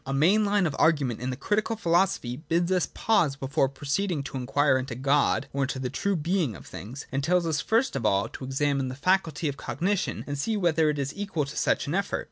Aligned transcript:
A 0.03 0.15
main 0.15 0.43
line 0.45 0.65
of 0.65 0.75
argument 0.79 1.19
in 1.19 1.29
the 1.29 1.35
Critical 1.35 1.75
Philosophy 1.75 2.35
bids 2.37 2.71
us 2.71 2.87
pause 2.91 3.35
before 3.35 3.69
proceeding 3.69 4.23
to 4.23 4.35
inquire 4.37 4.79
into 4.79 4.95
God 4.95 5.47
or 5.53 5.61
into 5.65 5.77
the 5.77 5.91
true 5.91 6.15
being 6.15 6.55
of 6.55 6.65
things, 6.65 7.05
and 7.11 7.23
tells 7.23 7.45
us 7.45 7.61
first 7.61 7.95
of 7.95 8.03
all 8.03 8.27
to 8.29 8.43
examine 8.43 8.87
the 8.87 8.95
faculty 8.95 9.47
of 9.47 9.57
cognition 9.57 10.23
and 10.25 10.39
see 10.39 10.57
whether 10.57 10.89
it 10.89 10.97
is 10.97 11.13
equal 11.15 11.45
to 11.45 11.55
such 11.55 11.85
an 11.85 11.93
effort. 11.93 12.19